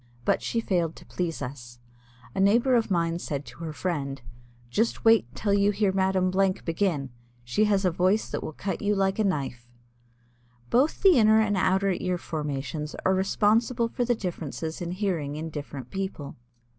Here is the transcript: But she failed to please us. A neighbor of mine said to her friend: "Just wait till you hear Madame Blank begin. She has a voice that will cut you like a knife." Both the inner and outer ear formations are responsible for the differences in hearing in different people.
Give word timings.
But 0.25 0.41
she 0.41 0.59
failed 0.61 0.95
to 0.95 1.05
please 1.05 1.43
us. 1.43 1.77
A 2.33 2.39
neighbor 2.39 2.73
of 2.73 2.89
mine 2.89 3.19
said 3.19 3.45
to 3.45 3.59
her 3.63 3.71
friend: 3.71 4.19
"Just 4.71 5.05
wait 5.05 5.27
till 5.35 5.53
you 5.53 5.69
hear 5.69 5.91
Madame 5.91 6.31
Blank 6.31 6.65
begin. 6.65 7.11
She 7.43 7.65
has 7.65 7.85
a 7.85 7.91
voice 7.91 8.27
that 8.31 8.41
will 8.41 8.51
cut 8.53 8.81
you 8.81 8.95
like 8.95 9.19
a 9.19 9.23
knife." 9.23 9.69
Both 10.71 11.03
the 11.03 11.19
inner 11.19 11.39
and 11.39 11.55
outer 11.55 11.91
ear 11.91 12.17
formations 12.17 12.95
are 13.05 13.13
responsible 13.13 13.89
for 13.89 14.03
the 14.03 14.15
differences 14.15 14.81
in 14.81 14.89
hearing 14.93 15.35
in 15.35 15.51
different 15.51 15.91
people. 15.91 16.35